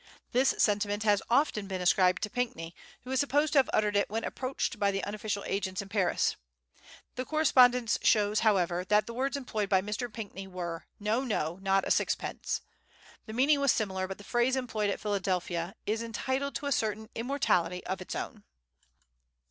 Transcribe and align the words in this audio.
This 0.31 0.55
sentiment 0.57 1.03
has 1.03 1.21
often 1.29 1.67
been 1.67 1.79
ascribed 1.79 2.23
to 2.23 2.29
Pinckney, 2.31 2.73
who 3.03 3.11
is 3.11 3.19
supposed 3.19 3.53
to 3.53 3.59
have 3.59 3.69
uttered 3.71 3.95
it 3.95 4.09
when 4.09 4.23
approached 4.23 4.79
by 4.79 4.89
the 4.89 5.03
unofficial 5.03 5.43
agents 5.45 5.79
in 5.79 5.89
Paris. 5.89 6.35
The 7.17 7.23
correspondence 7.23 7.99
shows, 8.01 8.39
however, 8.39 8.83
that 8.85 9.05
the 9.05 9.13
words 9.13 9.37
employed 9.37 9.69
by 9.69 9.83
Mr. 9.83 10.11
Pinckney 10.11 10.47
were, 10.47 10.87
"No, 10.99 11.23
no; 11.23 11.59
not 11.61 11.85
a 11.87 11.91
sixpence!" 11.91 12.61
The 13.27 13.33
meaning 13.33 13.59
was 13.59 13.71
similar, 13.71 14.07
but 14.07 14.17
the 14.17 14.23
phrase 14.23 14.55
employed 14.55 14.89
at 14.89 14.99
Philadelphia 14.99 15.75
is 15.85 16.01
entitled 16.01 16.55
to 16.55 16.65
a 16.65 16.71
certain 16.71 17.07
immortality 17.13 17.85
of 17.85 18.01
its 18.01 18.15
own. 18.15 18.43